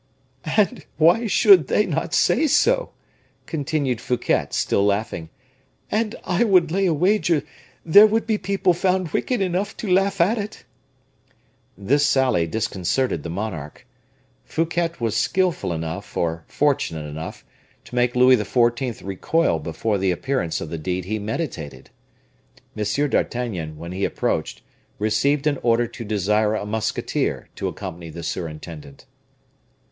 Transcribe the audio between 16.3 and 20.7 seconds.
fortunate enough, to make Louis XIV. recoil before the appearance